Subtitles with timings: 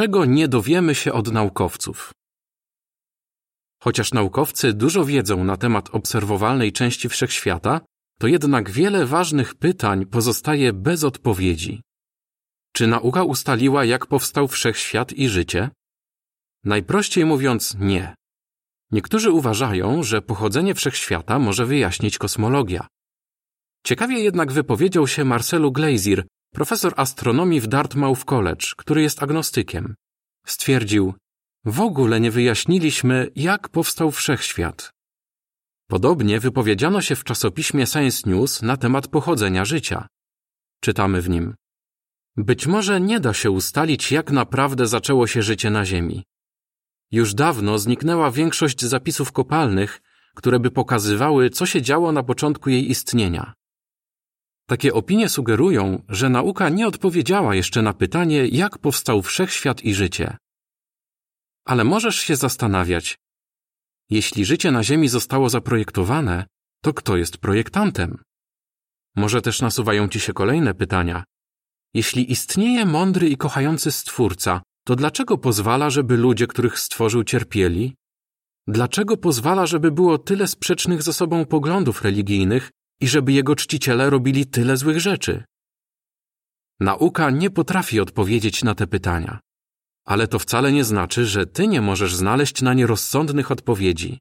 [0.00, 2.12] czego nie dowiemy się od naukowców.
[3.82, 7.80] Chociaż naukowcy dużo wiedzą na temat obserwowalnej części wszechświata,
[8.18, 11.82] to jednak wiele ważnych pytań pozostaje bez odpowiedzi.
[12.72, 15.70] Czy nauka ustaliła, jak powstał wszechświat i życie?
[16.64, 18.14] Najprościej mówiąc, nie.
[18.90, 22.86] Niektórzy uważają, że pochodzenie wszechświata może wyjaśnić kosmologia.
[23.84, 29.94] Ciekawie jednak wypowiedział się Marcelu Glazier, profesor astronomii w Dartmouth College, który jest agnostykiem.
[30.46, 31.14] Stwierdził,
[31.64, 34.90] w ogóle nie wyjaśniliśmy, jak powstał wszechświat.
[35.88, 40.06] Podobnie wypowiedziano się w czasopiśmie Science News na temat pochodzenia życia.
[40.80, 41.54] Czytamy w nim.
[42.36, 46.24] Być może nie da się ustalić, jak naprawdę zaczęło się życie na Ziemi.
[47.10, 50.00] Już dawno zniknęła większość zapisów kopalnych,
[50.34, 53.52] które by pokazywały, co się działo na początku jej istnienia.
[54.70, 60.36] Takie opinie sugerują, że nauka nie odpowiedziała jeszcze na pytanie, jak powstał wszechświat i życie.
[61.64, 63.16] Ale możesz się zastanawiać,
[64.10, 66.46] jeśli życie na Ziemi zostało zaprojektowane,
[66.82, 68.22] to kto jest projektantem?
[69.16, 71.24] Może też nasuwają ci się kolejne pytania.
[71.94, 77.94] Jeśli istnieje mądry i kochający Stwórca, to dlaczego pozwala, żeby ludzie, których stworzył, cierpieli?
[78.66, 82.70] Dlaczego pozwala, żeby było tyle sprzecznych ze sobą poglądów religijnych
[83.00, 85.44] i żeby jego czciciele robili tyle złych rzeczy?
[86.80, 89.40] Nauka nie potrafi odpowiedzieć na te pytania.
[90.06, 94.18] Ale to wcale nie znaczy, że ty nie możesz znaleźć na nie rozsądnych odpowiedzi.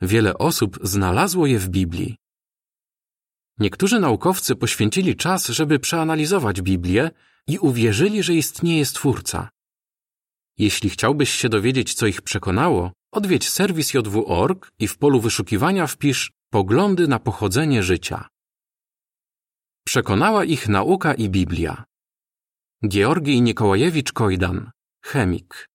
[0.00, 2.16] Wiele osób znalazło je w Biblii.
[3.58, 7.10] Niektórzy naukowcy poświęcili czas, żeby przeanalizować Biblię
[7.46, 9.48] i uwierzyli, że istnieje Stwórca.
[10.58, 16.32] Jeśli chciałbyś się dowiedzieć, co ich przekonało, odwiedź serwis jw.org i w polu wyszukiwania wpisz
[16.52, 18.28] Poglądy na pochodzenie życia.
[19.86, 21.84] Przekonała ich nauka i Biblia.
[22.84, 24.70] Georgij Nikołajewicz Kojdan,
[25.04, 25.68] chemik.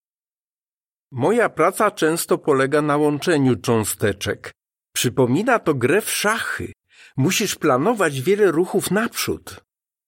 [1.11, 4.52] Moja praca często polega na łączeniu cząsteczek.
[4.95, 6.73] Przypomina to grę w szachy.
[7.17, 9.64] Musisz planować wiele ruchów naprzód.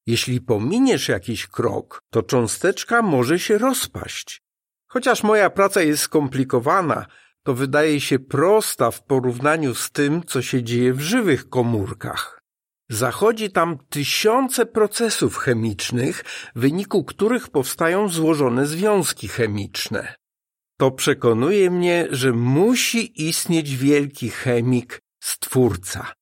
[0.05, 4.41] Jeśli pominiesz jakiś krok, to cząsteczka może się rozpaść.
[4.87, 7.05] Chociaż moja praca jest skomplikowana,
[7.49, 12.41] to wydaje się prosta w porównaniu z tym, co się dzieje w żywych komórkach.
[12.89, 16.23] Zachodzi tam tysiące procesów chemicznych,
[16.55, 20.15] w wyniku których powstają złożone związki chemiczne.
[20.77, 26.13] To przekonuje mnie, że musi istnieć wielki chemik, stwórca.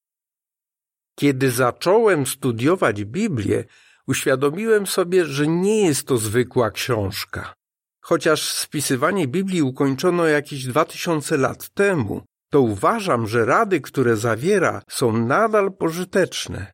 [1.19, 3.63] Kiedy zacząłem studiować Biblię,
[4.07, 7.53] uświadomiłem sobie, że nie jest to zwykła książka.
[8.09, 14.81] Chociaż spisywanie Biblii ukończono jakieś dwa tysiące lat temu, to uważam, że rady, które zawiera,
[14.89, 16.71] są nadal pożyteczne.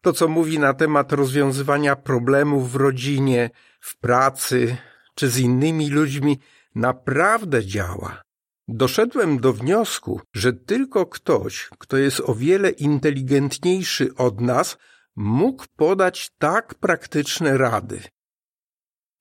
[0.00, 4.76] To, co mówi na temat rozwiązywania problemów w rodzinie, w pracy
[5.14, 6.38] czy z innymi ludźmi,
[6.74, 8.22] naprawdę działa.
[8.68, 14.76] Doszedłem do wniosku, że tylko ktoś, kto jest o wiele inteligentniejszy od nas,
[15.16, 18.02] mógł podać tak praktyczne rady.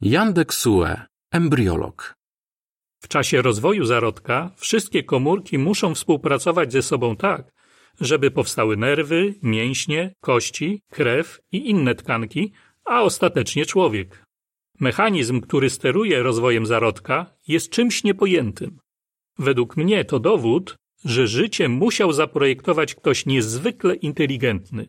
[0.01, 2.15] Jandek Sue, embriolog.
[3.03, 7.51] W czasie rozwoju zarodka wszystkie komórki muszą współpracować ze sobą tak,
[8.01, 12.51] żeby powstały nerwy, mięśnie, kości, krew i inne tkanki,
[12.85, 14.23] a ostatecznie człowiek.
[14.79, 18.79] Mechanizm, który steruje rozwojem zarodka, jest czymś niepojętym.
[19.39, 24.87] Według mnie to dowód, że życie musiał zaprojektować ktoś niezwykle inteligentny.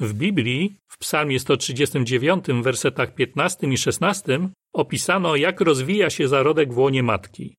[0.00, 6.78] W Biblii, w Psalmie 139, wersetach 15 i 16, opisano, jak rozwija się zarodek w
[6.78, 7.56] łonie matki.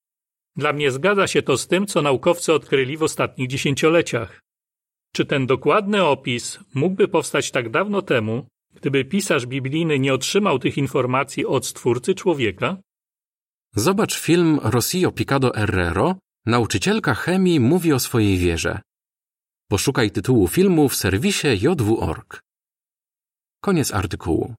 [0.56, 4.40] Dla mnie zgadza się to z tym, co naukowcy odkryli w ostatnich dziesięcioleciach.
[5.14, 10.78] Czy ten dokładny opis mógłby powstać tak dawno temu, gdyby pisarz biblijny nie otrzymał tych
[10.78, 12.78] informacji od stwórcy człowieka?
[13.76, 16.16] Zobacz film Rossio Picado Herrero
[16.46, 18.82] Nauczycielka chemii mówi o swojej wierze.
[19.74, 22.42] Poszukaj tytułu filmu w serwisie jw.org.
[23.64, 24.52] Koniec artykułu.